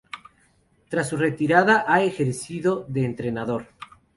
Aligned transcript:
Tras 0.89 1.09
su 1.09 1.15
retirada, 1.15 1.85
ha 1.87 2.01
ejercido 2.01 2.85
de 2.89 3.05
entrenador. 3.05 3.67